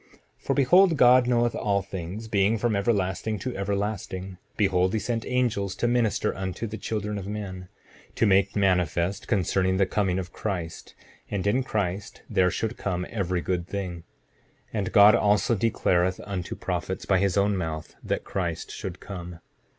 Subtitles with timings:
[0.01, 5.27] 7:22 For behold, God knowing all things, being from everlasting to everlasting, behold, he sent
[5.27, 7.67] angels to minister unto the children of men,
[8.15, 10.95] to make manifest concerning the coming of Christ;
[11.29, 13.97] and in Christ there should come every good thing.
[14.73, 19.39] 7:23 And God also declared unto prophets, by his own mouth, that Christ should come.